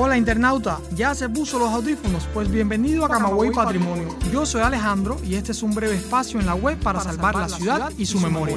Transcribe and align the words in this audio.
Hola 0.00 0.16
internauta, 0.16 0.78
¿ya 0.94 1.12
se 1.12 1.28
puso 1.28 1.58
los 1.58 1.70
audífonos? 1.70 2.28
Pues 2.32 2.48
bienvenido 2.48 3.04
a 3.04 3.08
Camagüey 3.08 3.50
Patrimonio. 3.50 4.16
Yo 4.32 4.46
soy 4.46 4.62
Alejandro 4.62 5.16
y 5.24 5.34
este 5.34 5.50
es 5.50 5.60
un 5.60 5.74
breve 5.74 5.96
espacio 5.96 6.38
en 6.38 6.46
la 6.46 6.54
web 6.54 6.78
para 6.78 7.00
salvar 7.00 7.34
la 7.34 7.48
ciudad 7.48 7.90
y 7.98 8.06
su 8.06 8.20
memoria. 8.20 8.56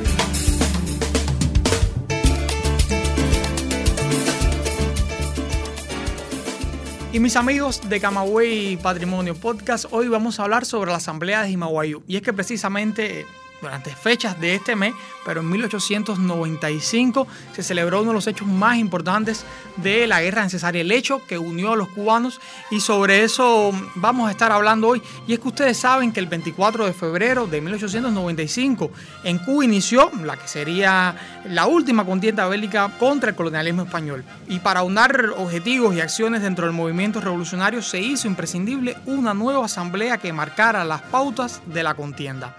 Y 7.11 7.19
mis 7.19 7.35
amigos 7.35 7.89
de 7.89 7.99
Camagüey 7.99 8.77
Patrimonio 8.77 9.33
Podcast, 9.33 9.85
hoy 9.89 10.09
vamos 10.09 10.39
a 10.39 10.43
hablar 10.43 10.63
sobre 10.63 10.91
la 10.91 10.97
Asamblea 10.97 11.41
de 11.41 11.49
Jimaguayú. 11.49 12.03
Y 12.05 12.17
es 12.17 12.21
que 12.21 12.33
precisamente 12.33 13.25
durante 13.61 13.95
fechas 13.95 14.39
de 14.39 14.55
este 14.55 14.75
mes, 14.75 14.93
pero 15.25 15.41
en 15.41 15.49
1895 15.49 17.27
se 17.53 17.63
celebró 17.63 18.01
uno 18.01 18.11
de 18.11 18.15
los 18.15 18.27
hechos 18.27 18.47
más 18.47 18.77
importantes 18.77 19.45
de 19.77 20.07
la 20.07 20.21
guerra 20.21 20.43
necesaria, 20.43 20.81
el 20.81 20.91
hecho 20.91 21.21
que 21.27 21.37
unió 21.37 21.73
a 21.73 21.75
los 21.75 21.89
cubanos 21.89 22.41
y 22.69 22.79
sobre 22.79 23.23
eso 23.23 23.71
vamos 23.95 24.27
a 24.27 24.31
estar 24.31 24.51
hablando 24.51 24.87
hoy. 24.87 25.01
Y 25.27 25.33
es 25.33 25.39
que 25.39 25.47
ustedes 25.47 25.77
saben 25.77 26.11
que 26.11 26.19
el 26.19 26.27
24 26.27 26.85
de 26.85 26.93
febrero 26.93 27.47
de 27.47 27.61
1895 27.61 28.91
en 29.23 29.37
Cuba 29.39 29.65
inició 29.65 30.11
la 30.23 30.37
que 30.37 30.47
sería 30.47 31.15
la 31.45 31.67
última 31.67 32.05
contienda 32.05 32.47
bélica 32.47 32.97
contra 32.97 33.29
el 33.29 33.35
colonialismo 33.35 33.83
español. 33.83 34.23
Y 34.47 34.59
para 34.59 34.83
unar 34.83 35.33
objetivos 35.37 35.95
y 35.95 36.01
acciones 36.01 36.41
dentro 36.41 36.65
del 36.65 36.75
movimiento 36.75 37.21
revolucionario 37.21 37.81
se 37.81 37.99
hizo 37.99 38.27
imprescindible 38.27 38.97
una 39.05 39.33
nueva 39.33 39.65
asamblea 39.65 40.17
que 40.17 40.33
marcara 40.33 40.83
las 40.83 41.01
pautas 41.01 41.61
de 41.65 41.83
la 41.83 41.93
contienda. 41.93 42.55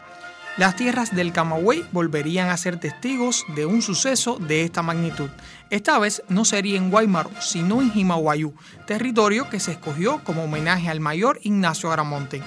Las 0.58 0.76
tierras 0.76 1.16
del 1.16 1.32
Camagüey 1.32 1.82
volverían 1.92 2.50
a 2.50 2.56
ser 2.58 2.78
testigos 2.78 3.46
de 3.54 3.64
un 3.64 3.80
suceso 3.80 4.36
de 4.36 4.64
esta 4.64 4.82
magnitud. 4.82 5.30
Esta 5.70 5.98
vez 5.98 6.22
no 6.28 6.44
sería 6.44 6.76
en 6.76 6.90
Guaymaro, 6.90 7.30
sino 7.40 7.80
en 7.80 7.90
Jimaguayú, 7.90 8.52
territorio 8.86 9.48
que 9.48 9.60
se 9.60 9.72
escogió 9.72 10.22
como 10.24 10.44
homenaje 10.44 10.90
al 10.90 11.00
mayor 11.00 11.40
Ignacio 11.42 11.90
Aramonte. 11.90 12.42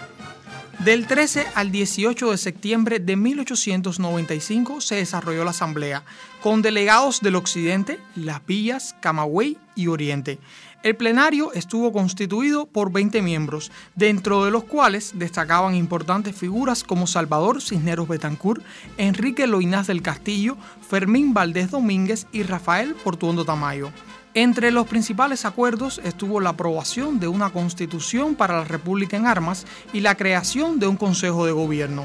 Del 0.80 1.08
13 1.08 1.48
al 1.56 1.72
18 1.72 2.32
de 2.32 2.38
septiembre 2.38 3.00
de 3.00 3.16
1895 3.16 4.82
se 4.82 4.96
desarrolló 4.96 5.44
la 5.44 5.52
asamblea, 5.52 6.04
con 6.44 6.62
delegados 6.62 7.22
del 7.22 7.36
occidente, 7.36 8.00
las 8.16 8.46
villas, 8.46 8.96
Camagüey 9.00 9.58
y 9.76 9.88
Oriente. 9.88 10.38
El 10.84 10.96
plenario 10.96 11.52
estuvo 11.54 11.92
constituido 11.92 12.68
por 12.68 12.92
20 12.92 13.24
miembros, 13.24 13.72
dentro 13.96 14.46
de 14.46 14.52
los 14.52 14.66
cuales 14.66 15.14
destacaban 15.16 15.74
importantes 15.74 16.36
figuras 16.36 16.84
como 16.84 17.08
Salvador 17.08 17.62
Cisneros 17.62 18.08
Betancourt, 18.08 18.62
Enrique 18.98 19.48
Loinás 19.48 19.88
del 19.88 20.04
Castillo, 20.04 20.58
Fermín 20.88 21.34
Valdés 21.34 21.72
Domínguez 21.72 22.28
y 22.32 22.44
Rafael 22.44 22.94
Portuondo 22.96 23.46
Tamayo. 23.46 23.92
Entre 24.38 24.70
los 24.70 24.86
principales 24.86 25.46
acuerdos 25.46 26.02
estuvo 26.04 26.42
la 26.42 26.50
aprobación 26.50 27.22
de 27.22 27.30
una 27.30 27.52
constitución 27.52 28.36
para 28.36 28.58
la 28.60 28.66
República 28.66 29.16
en 29.16 29.28
armas 29.28 29.66
y 29.94 30.02
la 30.02 30.16
creación 30.16 30.78
de 30.78 30.88
un 30.88 30.98
Consejo 30.98 31.46
de 31.46 31.54
Gobierno. 31.54 32.04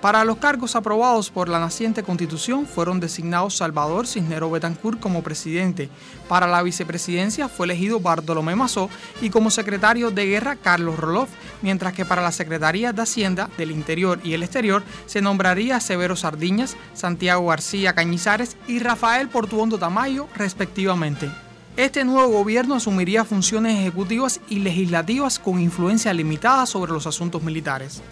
Para 0.00 0.24
los 0.24 0.36
cargos 0.36 0.76
aprobados 0.76 1.30
por 1.30 1.48
la 1.48 1.58
naciente 1.58 2.04
constitución 2.04 2.66
fueron 2.66 3.00
designados 3.00 3.56
Salvador 3.56 4.06
Cisnero 4.06 4.48
Betancourt 4.48 5.00
como 5.00 5.24
presidente. 5.24 5.88
Para 6.28 6.46
la 6.46 6.62
vicepresidencia 6.62 7.48
fue 7.48 7.66
elegido 7.66 7.98
Bartolomé 7.98 8.54
Mazó 8.54 8.88
y 9.20 9.30
como 9.30 9.50
secretario 9.50 10.12
de 10.12 10.26
guerra 10.26 10.54
Carlos 10.54 11.00
Roloff, 11.00 11.30
mientras 11.62 11.94
que 11.94 12.04
para 12.04 12.22
la 12.22 12.30
Secretaría 12.30 12.92
de 12.92 13.02
Hacienda 13.02 13.50
del 13.58 13.72
Interior 13.72 14.20
y 14.22 14.34
el 14.34 14.44
Exterior 14.44 14.84
se 15.06 15.20
nombraría 15.20 15.80
Severo 15.80 16.14
Sardiñas, 16.14 16.76
Santiago 16.94 17.48
García 17.48 17.92
Cañizares 17.92 18.56
y 18.68 18.78
Rafael 18.78 19.28
Portuondo 19.28 19.80
Tamayo 19.80 20.28
respectivamente. 20.36 21.28
Este 21.76 22.04
nuevo 22.04 22.30
gobierno 22.30 22.74
asumiría 22.74 23.24
funciones 23.24 23.78
ejecutivas 23.78 24.42
y 24.50 24.58
legislativas 24.58 25.38
con 25.38 25.58
influencia 25.58 26.12
limitada 26.12 26.66
sobre 26.66 26.92
los 26.92 27.06
asuntos 27.06 27.42
militares. 27.42 28.02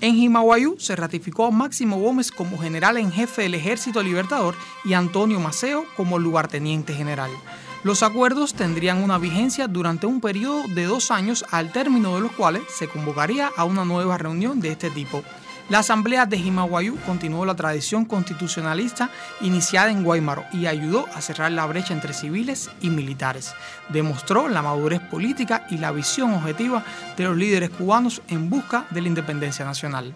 En 0.00 0.14
Jimaguayú 0.14 0.76
se 0.78 0.96
ratificó 0.96 1.44
a 1.44 1.50
Máximo 1.50 1.98
Gómez 1.98 2.30
como 2.30 2.56
general 2.56 2.96
en 2.96 3.12
jefe 3.12 3.42
del 3.42 3.56
Ejército 3.56 4.02
Libertador 4.02 4.54
y 4.86 4.94
Antonio 4.94 5.38
Maceo 5.38 5.84
como 5.98 6.18
lugarteniente 6.18 6.94
general. 6.94 7.30
Los 7.82 8.02
acuerdos 8.02 8.54
tendrían 8.54 9.02
una 9.02 9.18
vigencia 9.18 9.68
durante 9.68 10.06
un 10.06 10.22
periodo 10.22 10.62
de 10.68 10.84
dos 10.84 11.10
años 11.10 11.44
al 11.50 11.72
término 11.72 12.14
de 12.14 12.22
los 12.22 12.32
cuales 12.32 12.62
se 12.74 12.88
convocaría 12.88 13.50
a 13.54 13.64
una 13.64 13.84
nueva 13.84 14.16
reunión 14.16 14.60
de 14.60 14.70
este 14.70 14.88
tipo. 14.88 15.22
La 15.70 15.78
Asamblea 15.78 16.26
de 16.26 16.36
Jimaguayú 16.36 16.98
continuó 17.06 17.46
la 17.46 17.56
tradición 17.56 18.04
constitucionalista 18.04 19.08
iniciada 19.40 19.90
en 19.90 20.04
Guaymaro 20.04 20.44
y 20.52 20.66
ayudó 20.66 21.06
a 21.14 21.22
cerrar 21.22 21.52
la 21.52 21.64
brecha 21.64 21.94
entre 21.94 22.12
civiles 22.12 22.70
y 22.82 22.90
militares. 22.90 23.54
Demostró 23.88 24.50
la 24.50 24.60
madurez 24.60 25.00
política 25.00 25.66
y 25.70 25.78
la 25.78 25.90
visión 25.90 26.34
objetiva 26.34 26.84
de 27.16 27.24
los 27.24 27.36
líderes 27.38 27.70
cubanos 27.70 28.20
en 28.28 28.50
busca 28.50 28.84
de 28.90 29.00
la 29.00 29.08
independencia 29.08 29.64
nacional. 29.64 30.14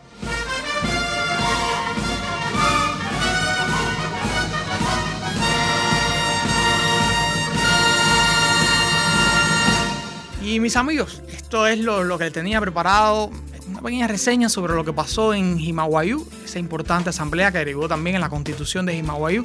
Y 10.42 10.60
mis 10.60 10.76
amigos, 10.76 11.22
esto 11.28 11.66
es 11.66 11.78
lo, 11.78 12.04
lo 12.04 12.18
que 12.18 12.30
tenía 12.30 12.60
preparado 12.60 13.30
una 13.68 13.80
pequeña 13.80 14.06
reseña 14.06 14.48
sobre 14.48 14.74
lo 14.74 14.84
que 14.84 14.92
pasó 14.92 15.34
en 15.34 15.58
Jimaguayú, 15.58 16.26
esa 16.44 16.58
importante 16.58 17.10
asamblea 17.10 17.52
que 17.52 17.58
derivó 17.58 17.88
también 17.88 18.16
en 18.16 18.22
la 18.22 18.28
constitución 18.28 18.86
de 18.86 18.94
Jimaguayú 18.94 19.44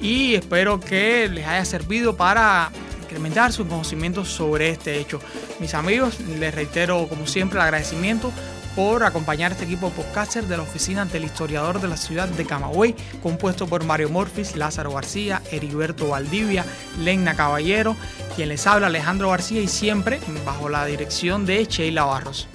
y 0.00 0.34
espero 0.34 0.78
que 0.80 1.28
les 1.28 1.46
haya 1.46 1.64
servido 1.64 2.16
para 2.16 2.70
incrementar 3.02 3.52
sus 3.52 3.66
conocimientos 3.66 4.28
sobre 4.28 4.70
este 4.70 4.98
hecho. 4.98 5.20
Mis 5.60 5.74
amigos, 5.74 6.20
les 6.20 6.54
reitero 6.54 7.08
como 7.08 7.26
siempre 7.26 7.58
el 7.58 7.64
agradecimiento 7.64 8.32
por 8.74 9.04
acompañar 9.04 9.52
este 9.52 9.64
equipo 9.64 9.90
podcaster 9.90 10.44
de 10.44 10.56
la 10.56 10.62
oficina 10.62 11.04
del 11.04 11.24
historiador 11.24 11.80
de 11.80 11.88
la 11.88 11.96
ciudad 11.96 12.28
de 12.28 12.46
Camagüey, 12.46 12.94
compuesto 13.22 13.66
por 13.66 13.84
Mario 13.84 14.08
Morfis, 14.08 14.56
Lázaro 14.56 14.92
García, 14.92 15.42
Heriberto 15.50 16.08
Valdivia, 16.08 16.64
Lena 16.98 17.34
Caballero, 17.34 17.96
quien 18.34 18.48
les 18.48 18.66
habla 18.66 18.86
Alejandro 18.86 19.30
García 19.30 19.60
y 19.60 19.68
siempre 19.68 20.20
bajo 20.46 20.68
la 20.68 20.86
dirección 20.86 21.44
de 21.44 21.64
Sheila 21.66 22.04
Barros. 22.04 22.48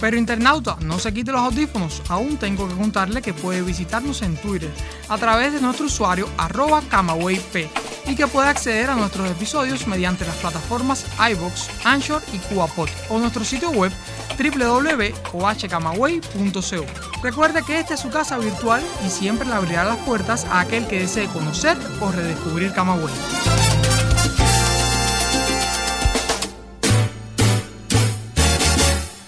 Pero 0.00 0.16
internauta, 0.16 0.76
no 0.80 0.98
se 0.98 1.14
quite 1.14 1.30
los 1.32 1.40
audífonos, 1.40 2.02
aún 2.08 2.36
tengo 2.36 2.68
que 2.68 2.74
contarle 2.74 3.22
que 3.22 3.32
puede 3.32 3.62
visitarnos 3.62 4.20
en 4.22 4.36
Twitter 4.36 4.70
a 5.08 5.16
través 5.18 5.52
de 5.52 5.60
nuestro 5.60 5.86
usuario 5.86 6.28
arroba 6.36 6.82
camawayp 6.82 7.70
y 8.06 8.14
que 8.14 8.26
puede 8.26 8.48
acceder 8.48 8.90
a 8.90 8.96
nuestros 8.96 9.30
episodios 9.30 9.86
mediante 9.86 10.26
las 10.26 10.36
plataformas 10.36 11.06
iBox, 11.30 11.70
Anchor 11.84 12.22
y 12.32 12.38
CubaPod 12.38 12.88
o 13.08 13.18
nuestro 13.18 13.44
sitio 13.44 13.70
web 13.70 13.92
www.ohcamaway.co. 14.38 17.22
Recuerde 17.22 17.62
que 17.62 17.80
esta 17.80 17.94
es 17.94 18.00
su 18.00 18.10
casa 18.10 18.36
virtual 18.38 18.82
y 19.06 19.10
siempre 19.10 19.48
le 19.48 19.54
abrirá 19.54 19.84
las 19.84 19.98
puertas 19.98 20.44
a 20.46 20.58
aquel 20.60 20.86
que 20.86 21.00
desee 21.00 21.26
conocer 21.28 21.76
o 22.00 22.10
redescubrir 22.12 22.72
Camagüey. 22.72 23.14